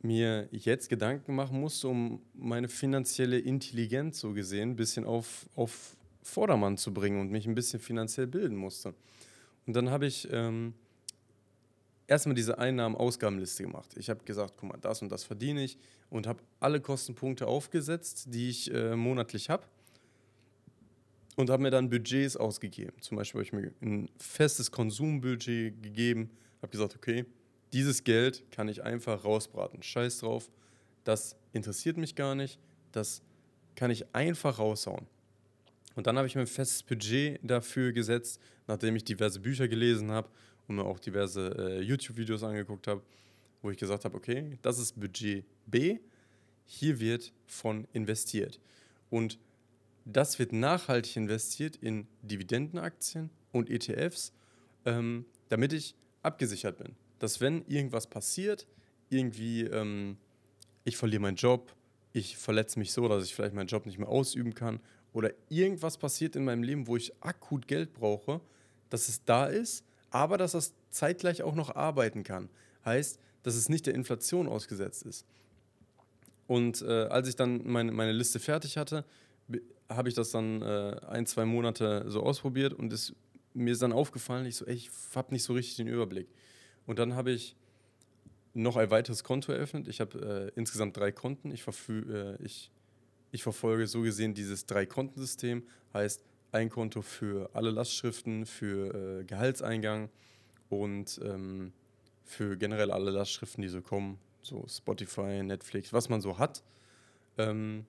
mir 0.00 0.48
jetzt 0.50 0.88
Gedanken 0.88 1.34
machen 1.34 1.60
musste, 1.60 1.88
um 1.88 2.22
meine 2.34 2.68
finanzielle 2.68 3.38
Intelligenz 3.38 4.18
so 4.20 4.32
gesehen 4.32 4.70
ein 4.70 4.76
bisschen 4.76 5.04
auf, 5.04 5.46
auf 5.54 5.96
Vordermann 6.26 6.76
zu 6.76 6.92
bringen 6.92 7.20
und 7.20 7.30
mich 7.30 7.46
ein 7.46 7.54
bisschen 7.54 7.80
finanziell 7.80 8.26
bilden 8.26 8.56
musste. 8.56 8.94
Und 9.66 9.74
dann 9.74 9.90
habe 9.90 10.06
ich 10.06 10.28
ähm, 10.30 10.74
erstmal 12.06 12.34
diese 12.34 12.58
Einnahmen-Ausgabenliste 12.58 13.62
gemacht. 13.62 13.94
Ich 13.96 14.10
habe 14.10 14.24
gesagt, 14.24 14.54
guck 14.56 14.70
mal, 14.70 14.78
das 14.78 15.02
und 15.02 15.10
das 15.10 15.24
verdiene 15.24 15.64
ich 15.64 15.78
und 16.10 16.26
habe 16.26 16.40
alle 16.60 16.80
Kostenpunkte 16.80 17.46
aufgesetzt, 17.46 18.26
die 18.28 18.50
ich 18.50 18.72
äh, 18.72 18.96
monatlich 18.96 19.50
habe 19.50 19.64
und 21.36 21.50
habe 21.50 21.62
mir 21.62 21.70
dann 21.70 21.90
Budgets 21.90 22.36
ausgegeben. 22.36 23.00
Zum 23.00 23.16
Beispiel 23.16 23.40
habe 23.40 23.46
ich 23.46 23.52
mir 23.52 23.72
ein 23.80 24.08
festes 24.18 24.70
Konsumbudget 24.70 25.82
gegeben, 25.82 26.30
habe 26.60 26.70
gesagt, 26.70 26.96
okay, 26.96 27.24
dieses 27.72 28.04
Geld 28.04 28.50
kann 28.50 28.68
ich 28.68 28.82
einfach 28.82 29.24
rausbraten. 29.24 29.82
Scheiß 29.82 30.18
drauf, 30.18 30.50
das 31.04 31.36
interessiert 31.52 31.96
mich 31.96 32.14
gar 32.14 32.34
nicht, 32.34 32.58
das 32.92 33.22
kann 33.74 33.90
ich 33.90 34.14
einfach 34.14 34.58
raushauen. 34.58 35.06
Und 35.96 36.06
dann 36.06 36.16
habe 36.18 36.28
ich 36.28 36.34
mir 36.34 36.42
ein 36.42 36.46
festes 36.46 36.82
Budget 36.82 37.40
dafür 37.42 37.90
gesetzt, 37.90 38.40
nachdem 38.66 38.94
ich 38.96 39.04
diverse 39.04 39.40
Bücher 39.40 39.66
gelesen 39.66 40.12
habe 40.12 40.28
und 40.68 40.76
mir 40.76 40.84
auch 40.84 41.00
diverse 41.00 41.54
äh, 41.58 41.80
YouTube-Videos 41.80 42.42
angeguckt 42.42 42.86
habe, 42.86 43.02
wo 43.62 43.70
ich 43.70 43.78
gesagt 43.78 44.04
habe, 44.04 44.14
okay, 44.14 44.58
das 44.62 44.78
ist 44.78 45.00
Budget 45.00 45.44
B, 45.66 45.98
hier 46.66 47.00
wird 47.00 47.32
von 47.46 47.88
investiert. 47.94 48.60
Und 49.08 49.38
das 50.04 50.38
wird 50.38 50.52
nachhaltig 50.52 51.16
investiert 51.16 51.76
in 51.76 52.06
Dividendenaktien 52.22 53.30
und 53.52 53.70
ETFs, 53.70 54.32
ähm, 54.84 55.24
damit 55.48 55.72
ich 55.72 55.94
abgesichert 56.22 56.76
bin. 56.76 56.94
Dass 57.18 57.40
wenn 57.40 57.64
irgendwas 57.66 58.06
passiert, 58.06 58.66
irgendwie 59.08 59.62
ähm, 59.62 60.18
ich 60.84 60.98
verliere 60.98 61.22
meinen 61.22 61.36
Job, 61.36 61.74
ich 62.12 62.36
verletze 62.36 62.78
mich 62.78 62.92
so, 62.92 63.08
dass 63.08 63.24
ich 63.24 63.34
vielleicht 63.34 63.54
meinen 63.54 63.66
Job 63.66 63.86
nicht 63.86 63.98
mehr 63.98 64.08
ausüben 64.08 64.54
kann 64.54 64.80
oder 65.16 65.30
irgendwas 65.48 65.98
passiert 65.98 66.36
in 66.36 66.44
meinem 66.44 66.62
Leben, 66.62 66.86
wo 66.86 66.96
ich 66.96 67.12
akut 67.20 67.66
Geld 67.66 67.92
brauche, 67.94 68.40
dass 68.90 69.08
es 69.08 69.24
da 69.24 69.46
ist 69.46 69.84
aber 70.10 70.38
dass 70.38 70.52
das 70.52 70.72
zeitgleich 70.90 71.42
auch 71.42 71.54
noch 71.54 71.74
arbeiten 71.74 72.22
kann. 72.22 72.48
Heißt, 72.84 73.20
dass 73.42 73.54
es 73.54 73.68
nicht 73.68 73.86
der 73.86 73.94
Inflation 73.94 74.48
ausgesetzt 74.48 75.04
ist. 75.04 75.26
Und 76.46 76.80
äh, 76.80 77.06
als 77.08 77.28
ich 77.28 77.36
dann 77.36 77.66
meine, 77.66 77.92
meine 77.92 78.12
Liste 78.12 78.38
fertig 78.38 78.78
hatte, 78.78 79.04
habe 79.90 80.08
ich 80.08 80.14
das 80.14 80.30
dann 80.30 80.62
äh, 80.62 80.96
ein, 81.08 81.26
zwei 81.26 81.44
Monate 81.44 82.04
so 82.08 82.22
ausprobiert 82.22 82.72
und 82.72 82.92
es, 82.92 83.14
mir 83.52 83.72
ist 83.72 83.82
dann 83.82 83.92
aufgefallen, 83.92 84.46
ich 84.46 84.56
so, 84.56 84.66
ich 84.66 84.90
habe 85.14 85.34
nicht 85.34 85.42
so 85.42 85.52
richtig 85.52 85.76
den 85.76 85.88
Überblick. 85.88 86.28
Und 86.86 86.98
dann 86.98 87.14
habe 87.14 87.32
ich 87.32 87.56
noch 88.54 88.76
ein 88.76 88.90
weiteres 88.90 89.22
Konto 89.22 89.52
eröffnet. 89.52 89.86
Ich 89.86 90.00
habe 90.00 90.52
äh, 90.54 90.58
insgesamt 90.58 90.96
drei 90.96 91.12
Konten. 91.12 91.50
Ich, 91.50 91.62
verfü- 91.62 92.10
äh, 92.10 92.42
ich, 92.42 92.70
ich 93.36 93.42
verfolge 93.42 93.86
so 93.86 94.00
gesehen 94.02 94.34
dieses 94.34 94.66
Drei-Konten-System. 94.66 95.62
Heißt, 95.92 96.24
ein 96.52 96.70
Konto 96.70 97.02
für 97.02 97.50
alle 97.52 97.70
Lastschriften, 97.70 98.46
für 98.46 99.20
äh, 99.20 99.24
Gehaltseingang 99.24 100.08
und 100.70 101.20
ähm, 101.22 101.72
für 102.24 102.56
generell 102.56 102.90
alle 102.90 103.10
Lastschriften, 103.10 103.62
die 103.62 103.68
so 103.68 103.82
kommen, 103.82 104.18
so 104.42 104.64
Spotify, 104.68 105.42
Netflix, 105.42 105.92
was 105.92 106.08
man 106.08 106.20
so 106.20 106.38
hat. 106.38 106.64
Ähm, 107.36 107.84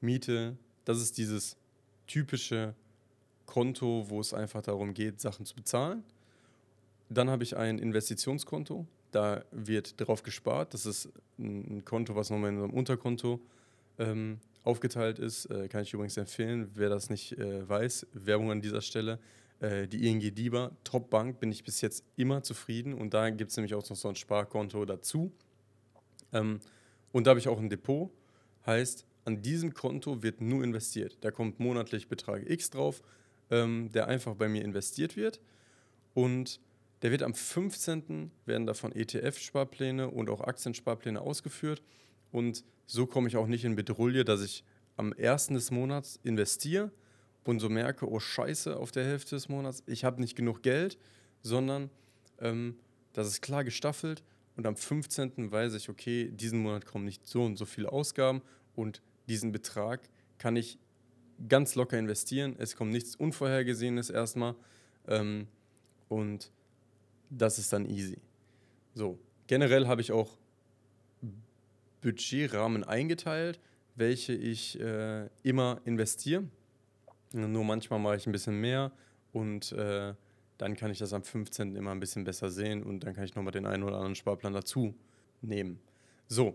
Miete, 0.00 0.56
das 0.84 1.00
ist 1.00 1.18
dieses 1.18 1.56
typische 2.06 2.74
Konto, 3.46 4.06
wo 4.08 4.20
es 4.20 4.32
einfach 4.32 4.62
darum 4.62 4.94
geht, 4.94 5.20
Sachen 5.20 5.44
zu 5.44 5.56
bezahlen. 5.56 6.04
Dann 7.08 7.28
habe 7.28 7.42
ich 7.42 7.56
ein 7.56 7.80
Investitionskonto, 7.80 8.86
da 9.10 9.44
wird 9.50 10.00
drauf 10.00 10.22
gespart. 10.22 10.74
Das 10.74 10.86
ist 10.86 11.08
ein 11.38 11.84
Konto, 11.84 12.14
was 12.14 12.30
nochmal 12.30 12.50
in 12.50 12.58
einem 12.58 12.70
Unterkonto 12.70 13.40
ähm, 14.00 14.40
aufgeteilt 14.64 15.20
ist. 15.20 15.46
Äh, 15.46 15.68
kann 15.68 15.82
ich 15.82 15.94
übrigens 15.94 16.16
empfehlen, 16.16 16.70
wer 16.74 16.88
das 16.88 17.08
nicht 17.10 17.38
äh, 17.38 17.68
weiß. 17.68 18.08
Werbung 18.14 18.50
an 18.50 18.60
dieser 18.60 18.80
Stelle. 18.80 19.20
Äh, 19.60 19.86
die 19.86 20.08
ING 20.08 20.20
DIBA, 20.20 20.72
Top-Bank, 20.82 21.38
bin 21.38 21.52
ich 21.52 21.62
bis 21.62 21.80
jetzt 21.80 22.04
immer 22.16 22.42
zufrieden. 22.42 22.94
Und 22.94 23.14
da 23.14 23.30
gibt 23.30 23.52
es 23.52 23.56
nämlich 23.56 23.74
auch 23.74 23.88
noch 23.88 23.96
so 23.96 24.08
ein 24.08 24.16
Sparkonto 24.16 24.84
dazu. 24.84 25.32
Ähm, 26.32 26.60
und 27.12 27.26
da 27.26 27.30
habe 27.30 27.40
ich 27.40 27.48
auch 27.48 27.58
ein 27.60 27.70
Depot. 27.70 28.10
Heißt, 28.66 29.06
an 29.24 29.42
diesem 29.42 29.74
Konto 29.74 30.22
wird 30.22 30.40
nur 30.40 30.64
investiert. 30.64 31.18
Da 31.20 31.30
kommt 31.30 31.60
monatlich 31.60 32.08
Betrag 32.08 32.48
X 32.48 32.70
drauf, 32.70 33.02
ähm, 33.50 33.90
der 33.92 34.08
einfach 34.08 34.34
bei 34.34 34.48
mir 34.48 34.64
investiert 34.64 35.16
wird. 35.16 35.40
Und 36.14 36.60
Der 37.02 37.10
wird 37.10 37.22
am 37.22 37.34
15. 37.34 38.30
werden 38.44 38.66
davon 38.66 38.92
ETF-Sparpläne 38.92 40.10
und 40.10 40.28
auch 40.28 40.42
Aktiensparpläne 40.42 41.20
ausgeführt. 41.20 41.82
Und 42.32 42.64
so 42.86 43.06
komme 43.06 43.28
ich 43.28 43.36
auch 43.36 43.46
nicht 43.46 43.64
in 43.64 43.76
Bedrulle, 43.76 44.24
dass 44.24 44.42
ich 44.42 44.64
am 44.96 45.12
1. 45.16 45.48
des 45.48 45.70
Monats 45.70 46.18
investiere 46.22 46.90
und 47.44 47.60
so 47.60 47.68
merke, 47.68 48.08
oh 48.08 48.20
scheiße, 48.20 48.76
auf 48.76 48.90
der 48.92 49.04
Hälfte 49.04 49.36
des 49.36 49.48
Monats, 49.48 49.82
ich 49.86 50.04
habe 50.04 50.20
nicht 50.20 50.36
genug 50.36 50.62
Geld, 50.62 50.98
sondern 51.42 51.90
ähm, 52.38 52.76
das 53.12 53.26
ist 53.28 53.40
klar 53.40 53.64
gestaffelt 53.64 54.22
und 54.56 54.66
am 54.66 54.76
15. 54.76 55.50
weiß 55.50 55.74
ich, 55.74 55.88
okay, 55.88 56.30
diesen 56.30 56.60
Monat 56.60 56.86
kommen 56.86 57.04
nicht 57.04 57.26
so 57.26 57.44
und 57.44 57.56
so 57.56 57.64
viele 57.64 57.90
Ausgaben 57.90 58.42
und 58.74 59.02
diesen 59.28 59.52
Betrag 59.52 60.08
kann 60.38 60.56
ich 60.56 60.78
ganz 61.48 61.74
locker 61.74 61.98
investieren. 61.98 62.54
Es 62.58 62.76
kommt 62.76 62.92
nichts 62.92 63.16
Unvorhergesehenes 63.16 64.10
erstmal 64.10 64.54
ähm, 65.08 65.48
und 66.08 66.52
das 67.30 67.58
ist 67.58 67.72
dann 67.72 67.86
easy. 67.86 68.18
So, 68.94 69.18
generell 69.46 69.86
habe 69.86 70.00
ich 70.00 70.12
auch 70.12 70.36
Budgetrahmen 72.00 72.84
eingeteilt, 72.84 73.60
welche 73.94 74.32
ich 74.32 74.78
äh, 74.80 75.28
immer 75.42 75.80
investiere. 75.84 76.44
Nur 77.32 77.64
manchmal 77.64 77.98
mache 78.00 78.16
ich 78.16 78.26
ein 78.26 78.32
bisschen 78.32 78.60
mehr 78.60 78.90
und 79.32 79.72
äh, 79.72 80.14
dann 80.58 80.76
kann 80.76 80.90
ich 80.90 80.98
das 80.98 81.12
am 81.12 81.22
15. 81.22 81.76
immer 81.76 81.92
ein 81.92 82.00
bisschen 82.00 82.24
besser 82.24 82.50
sehen 82.50 82.82
und 82.82 83.04
dann 83.04 83.14
kann 83.14 83.24
ich 83.24 83.34
nochmal 83.34 83.52
den 83.52 83.66
einen 83.66 83.82
oder 83.82 83.96
anderen 83.96 84.14
Sparplan 84.14 84.52
dazu 84.52 84.94
nehmen. 85.40 85.80
So, 86.26 86.54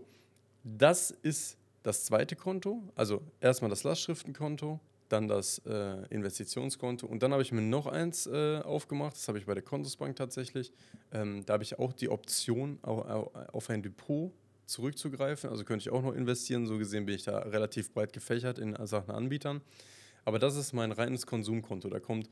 das 0.62 1.10
ist 1.10 1.58
das 1.82 2.04
zweite 2.04 2.36
Konto. 2.36 2.82
Also 2.94 3.22
erstmal 3.40 3.70
das 3.70 3.84
Lastschriftenkonto, 3.84 4.80
dann 5.08 5.28
das 5.28 5.58
äh, 5.66 6.06
Investitionskonto 6.10 7.06
und 7.06 7.22
dann 7.22 7.32
habe 7.32 7.42
ich 7.42 7.52
mir 7.52 7.62
noch 7.62 7.86
eins 7.86 8.26
äh, 8.26 8.58
aufgemacht. 8.58 9.16
Das 9.16 9.26
habe 9.28 9.38
ich 9.38 9.46
bei 9.46 9.54
der 9.54 9.62
Kontosbank 9.62 10.16
tatsächlich. 10.16 10.72
Ähm, 11.12 11.44
da 11.46 11.54
habe 11.54 11.62
ich 11.62 11.78
auch 11.78 11.92
die 11.92 12.08
Option, 12.08 12.78
auf, 12.82 13.34
auf 13.52 13.70
ein 13.70 13.82
Depot 13.82 14.32
zurückzugreifen. 14.66 15.50
Also 15.50 15.64
könnte 15.64 15.82
ich 15.82 15.90
auch 15.90 16.02
noch 16.02 16.14
investieren. 16.14 16.66
So 16.66 16.78
gesehen 16.78 17.06
bin 17.06 17.14
ich 17.14 17.24
da 17.24 17.38
relativ 17.38 17.92
breit 17.92 18.12
gefächert 18.12 18.58
in 18.58 18.76
Sachen 18.86 19.12
Anbietern. 19.12 19.62
Aber 20.24 20.38
das 20.38 20.56
ist 20.56 20.72
mein 20.72 20.92
reines 20.92 21.26
Konsumkonto. 21.26 21.88
Da 21.88 22.00
kommt 22.00 22.28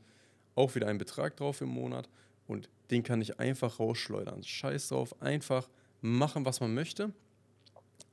auch 0.55 0.75
wieder 0.75 0.87
ein 0.87 0.97
Betrag 0.97 1.35
drauf 1.37 1.61
im 1.61 1.69
Monat 1.69 2.09
und 2.47 2.69
den 2.91 3.03
kann 3.03 3.21
ich 3.21 3.39
einfach 3.39 3.79
rausschleudern. 3.79 4.43
Scheiß 4.43 4.89
drauf, 4.89 5.21
einfach 5.21 5.69
machen, 6.01 6.45
was 6.45 6.59
man 6.59 6.73
möchte. 6.73 7.13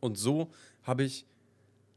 Und 0.01 0.19
so 0.19 0.51
habe 0.83 1.05
ich 1.05 1.27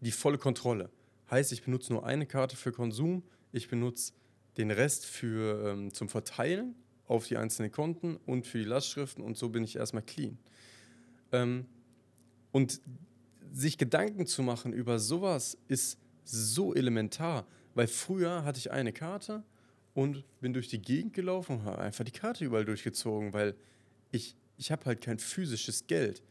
die 0.02 0.12
volle 0.12 0.38
Kontrolle. 0.38 0.90
Heißt, 1.32 1.52
ich 1.52 1.64
benutze 1.64 1.94
nur 1.94 2.06
eine 2.06 2.26
Karte 2.26 2.56
für 2.56 2.72
Konsum, 2.72 3.24
ich 3.52 3.68
benutze 3.68 4.14
den 4.58 4.72
Rest 4.72 5.06
für, 5.06 5.72
ähm, 5.72 5.94
zum 5.94 6.10
Verteilen 6.10 6.76
auf 7.08 7.28
die 7.28 7.38
einzelnen 7.38 7.72
Konten 7.72 8.18
und 8.26 8.46
für 8.46 8.60
die 8.60 8.66
Lastschriften 8.66 9.24
und 9.24 9.38
so 9.38 9.50
bin 9.50 9.64
ich 9.64 9.76
erstmal 9.76 10.04
clean. 10.04 10.38
Ähm, 11.32 11.66
und 12.56 12.80
sich 13.52 13.78
Gedanken 13.78 14.28
zu 14.28 14.42
machen 14.42 14.72
über 14.72 14.98
sowas 14.98 15.58
ist 15.68 16.00
so 16.24 16.74
elementar, 16.74 17.46
weil 17.74 17.86
früher 17.86 18.46
hatte 18.46 18.60
ich 18.60 18.72
eine 18.72 18.94
Karte 18.94 19.44
und 19.94 20.24
bin 20.40 20.54
durch 20.54 20.70
die 20.70 20.82
Gegend 20.82 21.12
gelaufen 21.12 21.58
und 21.58 21.66
habe 21.66 21.80
einfach 21.80 22.06
die 22.06 22.14
Karte 22.14 22.46
überall 22.46 22.64
durchgezogen, 22.64 23.34
weil 23.34 23.56
ich, 24.12 24.38
ich 24.56 24.72
habe 24.72 24.86
halt 24.86 25.02
kein 25.02 25.20
physisches 25.20 25.86
Geld. 25.88 26.24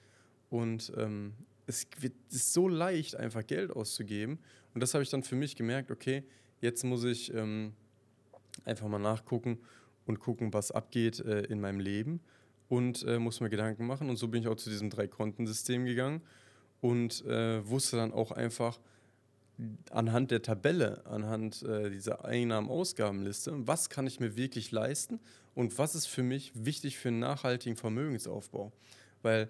Und 0.49 0.95
ähm, 0.97 1.35
es 1.67 1.87
ist 2.31 2.55
so 2.55 2.69
leicht, 2.69 3.17
einfach 3.17 3.47
Geld 3.47 3.71
auszugeben. 3.71 4.39
Und 4.73 4.81
das 4.83 4.95
habe 4.95 5.05
ich 5.05 5.11
dann 5.11 5.25
für 5.25 5.37
mich 5.37 5.57
gemerkt, 5.57 5.91
okay, 5.91 6.25
jetzt 6.63 6.85
muss 6.85 7.05
ich 7.05 7.35
ähm, 7.35 7.75
einfach 8.65 8.89
mal 8.89 8.99
nachgucken 8.99 9.59
und 10.07 10.21
gucken, 10.21 10.55
was 10.55 10.71
abgeht 10.71 11.21
äh, 11.21 11.43
in 11.43 11.61
meinem 11.61 11.81
Leben 11.81 12.23
und 12.69 13.05
äh, 13.05 13.19
muss 13.19 13.41
mir 13.41 13.51
Gedanken 13.51 13.87
machen. 13.87 14.11
Und 14.11 14.17
so 14.17 14.29
bin 14.29 14.43
ich 14.43 14.49
auch 14.49 14.57
zu 14.57 14.71
diesem 14.71 14.91
Drei-Konten-System 14.91 15.85
gegangen 15.85 16.23
und 16.81 17.25
äh, 17.25 17.67
wusste 17.67 17.97
dann 17.97 18.13
auch 18.13 18.33
einfach 18.33 18.79
anhand 19.91 20.31
der 20.31 20.43
Tabelle, 20.43 21.07
anhand 21.07 21.63
äh, 21.63 21.91
dieser 21.91 22.25
Einnahmen-Ausgabenliste, 22.25 23.67
was 23.67 23.89
kann 23.89 24.07
ich 24.07 24.19
mir 24.19 24.37
wirklich 24.37 24.73
leisten 24.73 25.21
und 25.55 25.79
was 25.79 25.95
ist 25.95 26.07
für 26.07 26.23
mich 26.23 26.53
wichtig 26.55 26.99
für 26.99 27.09
einen 27.09 27.21
nachhaltigen 27.21 27.77
Vermögensaufbau. 27.77 28.73
Weil 29.23 29.49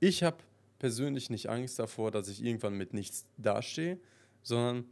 ich 0.00 0.22
habe 0.22 0.36
persönlich 0.78 1.30
nicht 1.30 1.48
Angst 1.48 1.78
davor, 1.78 2.10
dass 2.10 2.28
ich 2.28 2.44
irgendwann 2.44 2.74
mit 2.74 2.92
nichts 2.92 3.26
dastehe, 3.38 3.98
sondern 4.42 4.84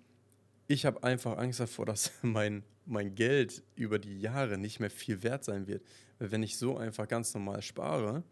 ich 0.68 0.84
habe 0.84 1.02
einfach 1.02 1.38
Angst 1.38 1.60
davor, 1.60 1.86
dass 1.86 2.12
mein, 2.22 2.62
mein 2.84 3.14
Geld 3.14 3.62
über 3.74 3.98
die 3.98 4.20
Jahre 4.20 4.58
nicht 4.58 4.80
mehr 4.80 4.90
viel 4.90 5.22
wert 5.22 5.44
sein 5.44 5.66
wird. 5.66 5.84
Weil 6.18 6.32
wenn 6.32 6.42
ich 6.42 6.56
so 6.56 6.76
einfach 6.76 7.08
ganz 7.08 7.34
normal 7.34 7.62
spare, 7.62 8.22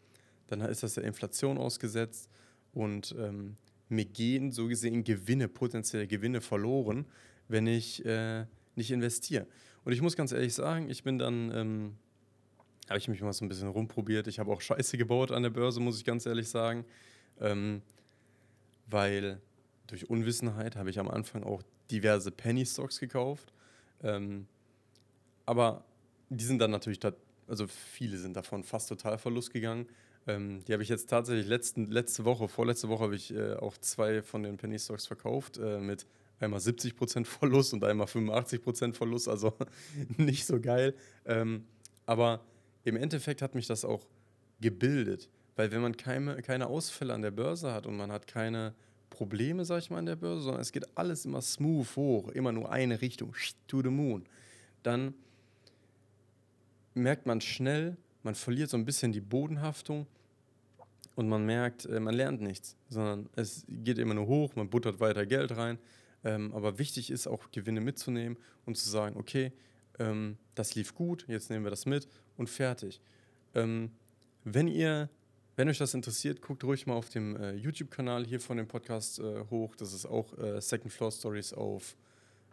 dann 0.47 0.61
ist 0.61 0.83
das 0.83 0.95
der 0.95 1.05
Inflation 1.05 1.59
ausgesetzt 1.59 2.29
und 2.73 3.15
ähm, 3.19 3.57
mir 3.89 4.05
gehen 4.05 4.53
so 4.53 4.67
gesehen 4.67 5.05
Gewinne, 5.05 5.49
potenzielle 5.49 6.07
Gewinne 6.07 6.41
verloren, 6.41 7.07
wenn 7.49 7.67
ich 7.67 8.05
äh, 8.05 8.47
nicht 8.75 8.91
investiere. 8.91 9.47
Und 9.85 9.93
ich 9.93 10.03
muss 10.03 10.17
ganz 10.17 10.33
ehrlich 10.33 10.55
sagen, 10.55 10.89
ich 10.89 11.03
bin 11.03 11.19
dann, 11.19 11.53
ähm, 11.55 11.97
habe 12.89 12.99
ich 12.99 13.09
mich 13.09 13.21
mal 13.21 13.33
so 13.33 13.45
ein 13.45 13.49
bisschen 13.49 13.69
rumprobiert. 13.69 14.27
Ich 14.27 14.39
habe 14.39 14.51
auch 14.51 14.61
Scheiße 14.61 14.97
gebaut 14.97 15.31
an 15.31 15.43
der 15.43 15.51
Börse, 15.51 15.81
muss 15.81 15.99
ich 15.99 16.05
ganz 16.05 16.27
ehrlich 16.27 16.49
sagen. 16.49 16.85
Ähm, 17.41 17.83
weil 18.87 19.41
durch 19.87 20.09
Unwissenheit 20.09 20.77
habe 20.77 20.91
ich 20.91 20.99
am 20.99 21.09
Anfang 21.09 21.43
auch 21.45 21.63
diverse 21.91 22.31
Penny 22.31 22.65
Stocks 22.65 22.99
gekauft. 22.99 23.53
Ähm, 24.03 24.47
aber 25.47 25.85
die 26.31 26.45
sind 26.45 26.59
dann 26.59 26.71
natürlich, 26.71 27.01
also 27.47 27.67
viele 27.67 28.17
sind 28.17 28.37
davon 28.37 28.65
fast 28.65 28.89
total 28.89 29.19
Verlust 29.19 29.53
gegangen. 29.53 29.87
Ähm, 30.27 30.65
die 30.65 30.73
habe 30.73 30.83
ich 30.83 30.89
jetzt 30.89 31.11
tatsächlich 31.11 31.47
letzten, 31.47 31.91
letzte 31.91 32.25
Woche, 32.25 32.49
vorletzte 32.49 32.89
Woche 32.89 33.05
habe 33.05 33.17
ich 33.17 33.35
äh, 33.35 33.55
auch 33.55 33.77
zwei 33.79 34.23
von 34.23 34.43
den 34.43 34.57
Penny 34.57 34.79
Stocks 34.79 35.07
verkauft 35.07 35.59
äh, 35.59 35.79
mit 35.79 36.07
einmal 36.41 36.61
70% 36.61 37.25
Verlust 37.27 37.75
und 37.75 37.85
einmal 37.85 38.07
85% 38.07 38.95
Verlust, 38.95 39.29
also 39.29 39.55
nicht 40.17 40.47
so 40.47 40.61
geil. 40.61 40.95
Ähm, 41.27 41.67
aber 42.07 42.41
im 42.85 42.97
Endeffekt 42.97 43.43
hat 43.43 43.55
mich 43.55 43.67
das 43.67 43.85
auch 43.85 44.07
gebildet. 44.61 45.29
Weil 45.57 45.71
wenn 45.71 45.83
man 45.83 45.97
keine, 45.97 46.43
keine 46.43 46.67
Ausfälle 46.67 47.15
an 47.15 47.23
der 47.23 47.31
Börse 47.31 47.73
hat 47.73 47.87
und 47.87 47.97
man 47.97 48.11
hat 48.11 48.27
keine 48.27 48.75
Probleme, 49.15 49.65
sag 49.65 49.79
ich 49.79 49.91
mal, 49.91 49.99
an 49.99 50.07
der 50.07 50.17
Börse, 50.17 50.43
sondern 50.43 50.61
es 50.61 50.73
geht 50.73 50.87
alles 50.97 51.25
immer 51.25 51.41
smooth 51.41 51.97
hoch, 51.97 52.29
immer 52.31 52.53
nur 52.53 52.71
eine 52.71 53.01
Richtung, 53.01 53.35
to 53.67 53.83
the 53.83 53.89
moon, 53.89 54.25
dann 54.83 55.15
merkt 56.95 57.27
man 57.27 57.41
schnell, 57.41 57.97
man 58.23 58.35
verliert 58.35 58.71
so 58.71 58.77
ein 58.77 58.85
bisschen 58.85 59.13
die 59.13 59.21
Bodenhaftung 59.21 60.07
und 61.15 61.29
man 61.29 61.45
merkt, 61.47 61.87
äh, 61.87 62.01
man 62.01 62.15
lernt 62.15 62.41
nichts, 62.41 62.77
sondern 62.89 63.29
es 63.37 63.65
geht 63.69 63.99
immer 63.99 64.15
nur 64.15 64.27
hoch, 64.27 64.57
man 64.57 64.69
buttert 64.69 65.01
weiter 65.01 65.27
Geld 65.27 65.57
rein. 65.57 65.79
Ähm, 66.25 66.53
aber 66.55 66.79
wichtig 66.79 67.11
ist 67.11 67.27
auch 67.27 67.51
Gewinne 67.51 67.81
mitzunehmen 67.81 68.39
und 68.65 68.77
zu 68.79 68.89
sagen, 68.89 69.17
okay, 69.19 69.53
ähm, 69.99 70.39
das 70.55 70.75
lief 70.75 70.95
gut, 70.95 71.27
jetzt 71.29 71.51
nehmen 71.51 71.65
wir 71.65 71.71
das 71.71 71.87
mit 71.87 72.09
und 72.37 72.49
fertig. 72.49 73.01
Ähm, 73.55 73.91
wenn 74.45 74.69
ihr 74.69 75.09
wenn 75.57 75.69
euch 75.69 75.79
das 75.79 75.95
interessiert, 75.95 76.43
guckt 76.43 76.65
ruhig 76.65 76.87
mal 76.87 76.95
auf 76.95 77.09
dem 77.09 77.37
äh, 77.37 77.53
YouTube-Kanal 77.53 78.25
hier 78.27 78.41
von 78.41 78.57
dem 78.57 78.67
Podcast 78.67 79.21
äh, 79.21 79.45
hoch. 79.51 79.77
Das 79.77 79.93
ist 79.93 80.07
auch 80.07 80.37
äh, 80.39 80.61
Second 80.61 80.93
Floor 80.93 81.13
Stories 81.13 81.53
auf 81.53 81.97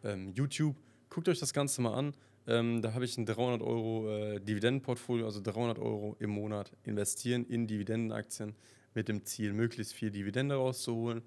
ähm, 0.03 0.31
YouTube. 0.35 0.75
Guckt 1.09 1.27
euch 1.27 1.39
das 1.39 1.53
Ganze 1.53 1.81
mal 1.81 1.93
an. 1.93 2.13
Ähm, 2.47 2.81
da 2.81 2.93
habe 2.93 3.05
ich 3.05 3.17
ein 3.17 3.25
300 3.25 3.61
Euro 3.61 4.09
äh, 4.09 4.39
Dividendenportfolio, 4.39 5.25
also 5.25 5.41
300 5.41 5.79
Euro 5.79 6.15
im 6.19 6.31
Monat 6.31 6.71
investieren 6.83 7.45
in 7.45 7.67
Dividendenaktien 7.67 8.55
mit 8.93 9.07
dem 9.07 9.25
Ziel, 9.25 9.53
möglichst 9.53 9.93
viel 9.93 10.11
Dividende 10.11 10.55
rauszuholen 10.55 11.21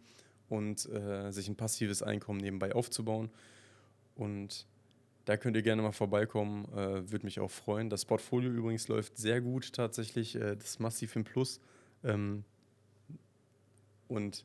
und 0.48 0.88
äh, 0.90 1.30
sich 1.30 1.48
ein 1.48 1.56
passives 1.56 2.02
Einkommen 2.02 2.40
nebenbei 2.40 2.74
aufzubauen. 2.74 3.30
Und 4.16 4.66
da 5.24 5.36
könnt 5.36 5.56
ihr 5.56 5.62
gerne 5.62 5.82
mal 5.82 5.92
vorbeikommen, 5.92 6.66
äh, 6.72 7.10
würde 7.10 7.24
mich 7.24 7.40
auch 7.40 7.50
freuen. 7.50 7.88
Das 7.90 8.04
Portfolio 8.04 8.50
übrigens 8.50 8.88
läuft 8.88 9.16
sehr 9.16 9.40
gut 9.40 9.72
tatsächlich, 9.72 10.36
äh, 10.36 10.56
das 10.56 10.70
ist 10.70 10.80
massiv 10.80 11.16
im 11.16 11.24
Plus. 11.24 11.60
Ähm, 12.02 12.44
und 14.08 14.44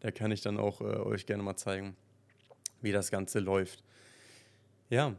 da 0.00 0.10
kann 0.10 0.30
ich 0.30 0.40
dann 0.40 0.58
auch 0.58 0.80
äh, 0.80 0.84
euch 0.84 1.26
gerne 1.26 1.42
mal 1.42 1.56
zeigen, 1.56 1.96
wie 2.80 2.92
das 2.92 3.10
Ganze 3.10 3.38
läuft. 3.40 3.84
Ja, 4.90 5.14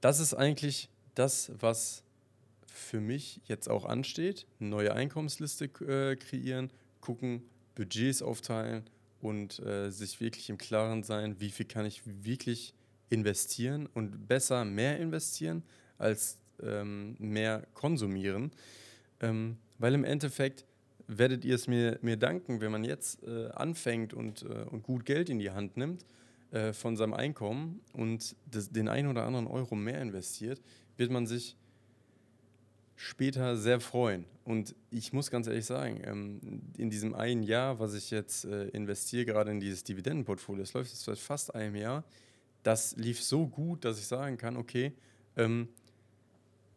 das 0.00 0.20
ist 0.20 0.34
eigentlich 0.34 0.88
das, 1.14 1.52
was 1.58 2.04
für 2.66 3.00
mich 3.00 3.40
jetzt 3.44 3.68
auch 3.68 3.84
ansteht. 3.84 4.46
Eine 4.60 4.70
neue 4.70 4.94
Einkommensliste 4.94 5.64
äh, 5.64 6.16
kreieren, 6.16 6.70
gucken, 7.00 7.42
Budgets 7.74 8.22
aufteilen 8.22 8.84
und 9.20 9.58
äh, 9.60 9.90
sich 9.90 10.20
wirklich 10.20 10.50
im 10.50 10.58
Klaren 10.58 11.02
sein, 11.02 11.38
wie 11.38 11.50
viel 11.50 11.66
kann 11.66 11.86
ich 11.86 12.02
wirklich 12.04 12.74
investieren 13.12 13.88
und 13.92 14.26
besser 14.26 14.64
mehr 14.64 14.98
investieren 14.98 15.62
als 15.98 16.38
ähm, 16.62 17.14
mehr 17.18 17.66
konsumieren. 17.74 18.50
Ähm, 19.20 19.58
weil 19.78 19.94
im 19.94 20.04
Endeffekt 20.04 20.64
werdet 21.06 21.44
ihr 21.44 21.54
es 21.54 21.66
mir, 21.66 21.98
mir 22.00 22.16
danken, 22.16 22.60
wenn 22.60 22.72
man 22.72 22.84
jetzt 22.84 23.22
äh, 23.24 23.48
anfängt 23.48 24.14
und, 24.14 24.42
äh, 24.42 24.64
und 24.70 24.82
gut 24.82 25.04
Geld 25.04 25.28
in 25.28 25.38
die 25.38 25.50
Hand 25.50 25.76
nimmt 25.76 26.06
äh, 26.52 26.72
von 26.72 26.96
seinem 26.96 27.12
Einkommen 27.12 27.80
und 27.92 28.34
das, 28.50 28.70
den 28.70 28.88
einen 28.88 29.08
oder 29.08 29.24
anderen 29.24 29.46
Euro 29.46 29.74
mehr 29.74 30.00
investiert, 30.00 30.62
wird 30.96 31.10
man 31.10 31.26
sich 31.26 31.56
später 32.96 33.56
sehr 33.56 33.80
freuen. 33.80 34.24
Und 34.44 34.74
ich 34.90 35.12
muss 35.12 35.30
ganz 35.30 35.48
ehrlich 35.48 35.66
sagen, 35.66 36.00
ähm, 36.04 36.40
in 36.78 36.88
diesem 36.88 37.14
einen 37.14 37.42
Jahr, 37.42 37.78
was 37.78 37.94
ich 37.94 38.10
jetzt 38.10 38.44
äh, 38.44 38.68
investiere, 38.68 39.26
gerade 39.26 39.50
in 39.50 39.60
dieses 39.60 39.84
Dividendenportfolio, 39.84 40.62
das 40.62 40.72
läuft 40.72 40.90
jetzt 40.90 41.04
seit 41.04 41.18
fast 41.18 41.54
einem 41.54 41.76
Jahr, 41.76 42.04
das 42.62 42.96
lief 42.96 43.22
so 43.22 43.46
gut, 43.46 43.84
dass 43.84 43.98
ich 43.98 44.06
sagen 44.06 44.36
kann, 44.36 44.56
okay, 44.56 44.92
ähm, 45.36 45.68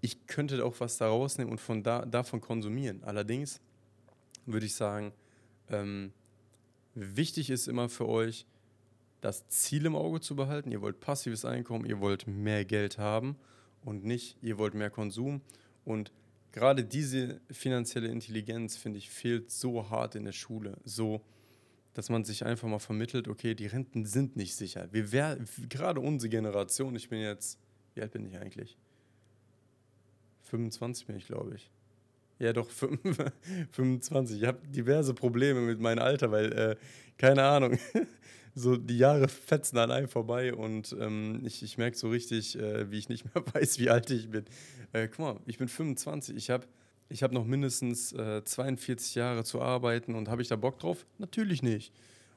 ich 0.01 0.27
könnte 0.27 0.63
auch 0.63 0.79
was 0.79 0.97
da 0.97 1.07
rausnehmen 1.07 1.51
und 1.51 1.59
von 1.59 1.83
da, 1.83 2.05
davon 2.05 2.41
konsumieren. 2.41 3.03
Allerdings 3.03 3.59
würde 4.45 4.65
ich 4.65 4.75
sagen, 4.75 5.13
ähm, 5.69 6.13
wichtig 6.93 7.49
ist 7.49 7.67
immer 7.67 7.89
für 7.89 8.07
euch, 8.07 8.45
das 9.21 9.47
Ziel 9.47 9.87
im 9.87 9.95
Auge 9.95 10.21
zu 10.21 10.35
behalten. 10.35 10.71
Ihr 10.71 10.81
wollt 10.81 10.99
passives 10.99 11.45
Einkommen, 11.45 11.85
ihr 11.85 11.99
wollt 11.99 12.27
mehr 12.27 12.63
Geld 12.65 12.99
haben 12.99 13.35
und 13.83 14.03
nicht, 14.03 14.37
ihr 14.41 14.59
wollt 14.59 14.75
mehr 14.75 14.91
Konsum. 14.91 15.41
Und 15.83 16.11
gerade 16.51 16.83
diese 16.83 17.41
finanzielle 17.49 18.07
Intelligenz, 18.07 18.77
finde 18.77 18.99
ich, 18.99 19.09
fehlt 19.09 19.49
so 19.49 19.89
hart 19.89 20.13
in 20.13 20.25
der 20.25 20.31
Schule. 20.31 20.77
So, 20.83 21.21
dass 21.95 22.09
man 22.09 22.25
sich 22.25 22.45
einfach 22.45 22.67
mal 22.67 22.79
vermittelt, 22.79 23.27
okay, 23.27 23.55
die 23.55 23.67
Renten 23.67 24.05
sind 24.05 24.35
nicht 24.35 24.53
sicher. 24.53 24.87
Wir 24.91 25.11
wär, 25.11 25.37
gerade 25.69 26.01
unsere 26.01 26.29
Generation, 26.29 26.95
ich 26.95 27.09
bin 27.09 27.19
jetzt, 27.19 27.57
wie 27.95 28.01
alt 28.01 28.11
bin 28.11 28.25
ich 28.25 28.37
eigentlich? 28.37 28.77
25 30.43 31.07
bin 31.07 31.15
ich, 31.15 31.25
glaube 31.25 31.55
ich. 31.55 31.71
Ja, 32.37 32.51
doch, 32.51 32.69
25. 33.71 34.41
Ich 34.41 34.45
habe 34.45 34.59
diverse 34.67 35.13
Probleme 35.13 35.61
mit 35.61 35.79
meinem 35.79 35.99
Alter, 35.99 36.31
weil, 36.31 36.51
äh, 36.51 36.75
keine 37.17 37.43
Ahnung, 37.43 37.79
so 38.55 38.75
die 38.75 38.97
Jahre 38.97 39.29
fetzen 39.29 39.77
einem 39.77 40.09
vorbei 40.09 40.53
und 40.53 40.93
ähm, 40.99 41.41
ich, 41.45 41.63
ich 41.63 41.77
merke 41.77 41.97
so 41.97 42.09
richtig, 42.09 42.59
äh, 42.59 42.91
wie 42.91 42.97
ich 42.97 43.07
nicht 43.07 43.23
mehr 43.33 43.43
weiß, 43.53 43.79
wie 43.79 43.89
alt 43.89 44.11
ich 44.11 44.29
bin. 44.29 44.43
Äh, 44.91 45.07
guck 45.07 45.19
mal, 45.19 45.39
ich 45.45 45.57
bin 45.57 45.69
25, 45.69 46.35
ich 46.35 46.49
habe 46.49 46.67
ich 47.09 47.23
hab 47.23 47.31
noch 47.31 47.45
mindestens 47.45 48.13
äh, 48.13 48.43
42 48.43 49.15
Jahre 49.15 49.43
zu 49.43 49.61
arbeiten 49.61 50.15
und 50.15 50.29
habe 50.29 50.41
ich 50.41 50.47
da 50.47 50.55
Bock 50.55 50.79
drauf? 50.79 51.05
Natürlich 51.17 51.61
nicht. 51.61 51.93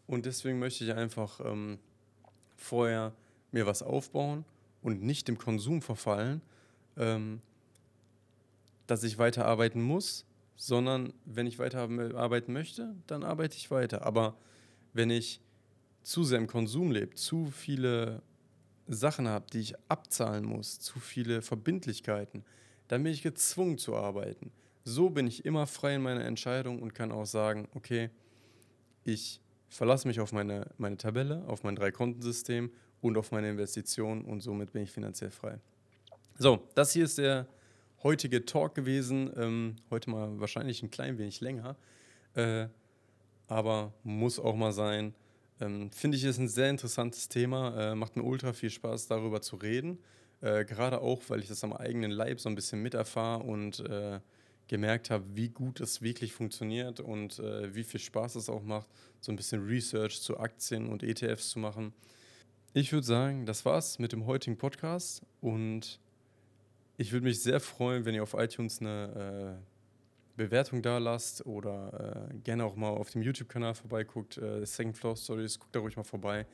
Und 0.07 0.27
deswegen 0.27 0.59
möchte 0.59 0.85
ich 0.85 0.95
einfach 0.95 1.41
ähm, 1.45 1.79
vorher 2.57 3.13
mir 3.53 3.67
was 3.67 3.83
aufbauen 3.83 4.45
und 4.83 5.03
nicht 5.03 5.29
dem 5.29 5.39
Konsum 5.39 5.83
verfallen, 5.83 6.43
ähm, 6.97 7.41
dass 8.87 9.03
ich 9.03 9.19
weiter 9.19 9.47
arbeiten 9.47 9.83
muss, 9.83 10.25
sondern 10.57 11.13
wenn 11.25 11.47
ich 11.47 11.59
weiter 11.59 11.89
arbeiten 12.17 12.53
möchte, 12.53 12.95
dann 13.07 13.23
arbeite 13.23 13.57
ich 13.57 13.71
weiter. 13.71 14.03
Aber 14.03 14.37
wenn 14.93 15.11
ich 15.11 15.41
zu 16.03 16.25
sehr 16.25 16.39
im 16.39 16.47
Konsum 16.47 16.91
lebe, 16.91 17.15
zu 17.15 17.47
viele 17.47 18.23
Sachen 18.87 19.29
habe, 19.29 19.47
die 19.53 19.61
ich 19.61 19.75
abzahlen 19.89 20.45
muss, 20.45 20.81
zu 20.81 20.99
viele 20.99 21.43
Verbindlichkeiten, 21.43 22.45
dann 22.88 23.02
bin 23.02 23.12
ich 23.12 23.23
gezwungen 23.23 23.78
zu 23.78 23.95
arbeiten. 23.95 24.50
So 24.85 25.11
bin 25.11 25.26
ich 25.26 25.45
immer 25.45 25.66
frei 25.66 25.95
in 25.95 26.02
meiner 26.02 26.25
Entscheidung 26.25 26.80
und 26.80 26.95
kann 26.95 27.12
auch 27.12 27.26
sagen, 27.26 27.68
okay, 27.75 28.11
ich 29.04 29.40
verlasse 29.68 30.09
mich 30.09 30.21
auf 30.21 30.33
meine, 30.33 30.71
meine 30.78 30.97
Tabelle, 30.97 31.45
auf 31.47 31.62
mein 31.62 31.76
Drei-Konten-System 31.76 32.71
und 33.00 33.16
auf 33.16 33.30
meine 33.30 33.50
Investitionen 33.50 34.25
und 34.25 34.40
somit 34.40 34.73
bin 34.73 34.83
ich 34.83 34.90
finanziell 34.90 35.30
frei. 35.30 35.59
So, 36.38 36.66
das 36.75 36.92
hier 36.92 37.04
ist 37.04 37.18
der 37.18 37.47
heutige 38.02 38.45
Talk 38.45 38.75
gewesen. 38.75 39.30
Ähm, 39.37 39.76
heute 39.90 40.11
mal 40.11 40.40
wahrscheinlich 40.40 40.83
ein 40.83 40.90
klein 40.90 41.18
wenig 41.18 41.40
länger, 41.40 41.76
äh, 42.35 42.68
aber 43.47 43.92
muss 44.04 44.38
auch 44.38 44.54
mal 44.54 44.73
sein. 44.73 45.14
Ähm, 45.61 45.90
Finde 45.90 46.16
ich, 46.16 46.25
ist 46.25 46.38
ein 46.38 46.49
sehr 46.49 46.71
interessantes 46.71 47.28
Thema. 47.28 47.92
Äh, 47.92 47.95
macht 47.95 48.16
mir 48.16 48.23
ultra 48.23 48.52
viel 48.52 48.71
Spaß, 48.71 49.09
darüber 49.09 49.42
zu 49.42 49.57
reden. 49.57 49.99
Äh, 50.40 50.64
Gerade 50.64 51.00
auch, 51.00 51.23
weil 51.28 51.40
ich 51.40 51.49
das 51.49 51.64
am 51.64 51.73
eigenen 51.73 52.11
Leib 52.11 52.40
so 52.40 52.49
ein 52.49 52.54
bisschen 52.54 52.83
miterfahre 52.83 53.42
und 53.42 53.80
äh, 53.80 54.21
gemerkt 54.68 55.11
habe, 55.11 55.25
wie 55.35 55.49
gut 55.49 55.80
es 55.80 56.02
wirklich 56.02 56.33
funktioniert 56.33 57.00
und 57.00 57.38
äh, 57.38 57.75
wie 57.75 57.85
viel 57.85 58.00
Spaß 58.00 58.37
es 58.37 58.49
auch 58.49 58.62
macht, 58.62 58.88
so 59.21 59.33
ein 59.33 59.37
bisschen 59.37 59.66
Research 59.66 60.21
zu 60.21 60.38
Aktien 60.38 60.89
und 60.89 61.02
ETFs 61.02 61.50
zu 61.50 61.58
machen. 61.58 61.93
Ich 62.75 62.93
würde 62.93 63.06
sagen, 63.06 63.47
das 63.47 63.65
war's 63.65 63.99
mit 63.99 64.13
dem 64.13 64.26
heutigen 64.26 64.58
Podcast 64.58 65.23
und 65.41 65.99
ich 66.99 67.13
würde 67.13 67.25
mich 67.25 67.43
sehr 67.43 67.60
freuen, 67.60 68.04
wenn 68.04 68.15
ihr 68.15 68.23
auf 68.23 68.34
iTunes 68.34 68.80
eine 68.80 69.58
äh, 69.58 70.36
Bewertung 70.36 70.82
da 70.82 70.99
lasst 70.99 71.47
oder 71.47 72.28
äh, 72.30 72.34
gerne 72.39 72.65
auch 72.65 72.76
mal 72.76 72.91
auf 72.91 73.10
dem 73.10 73.23
YouTube-Kanal 73.23 73.75
vorbeiguckt. 73.75 74.41
Second 74.65 74.97
Floor 74.97 75.17
Stories, 75.17 75.58
guckt 75.58 75.75
da 75.75 75.80
ruhig 75.80 75.97
mal 75.97 76.04
vorbei. 76.04 76.47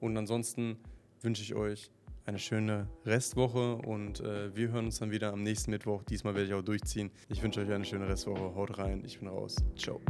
Und 0.00 0.16
ansonsten 0.16 0.78
wünsche 1.20 1.42
ich 1.42 1.54
euch 1.54 1.90
eine 2.26 2.38
schöne 2.38 2.88
Restwoche 3.04 3.76
und 3.76 4.20
äh, 4.20 4.54
wir 4.54 4.68
hören 4.68 4.86
uns 4.86 4.98
dann 4.98 5.10
wieder 5.10 5.32
am 5.32 5.42
nächsten 5.42 5.70
Mittwoch. 5.70 6.02
Diesmal 6.02 6.34
werde 6.34 6.48
ich 6.48 6.54
auch 6.54 6.62
durchziehen. 6.62 7.10
Ich 7.28 7.42
wünsche 7.42 7.60
euch 7.60 7.72
eine 7.72 7.84
schöne 7.84 8.08
Restwoche. 8.08 8.54
Haut 8.54 8.78
rein, 8.78 9.02
ich 9.04 9.20
bin 9.20 9.28
raus. 9.28 9.56
Ciao. 9.76 10.00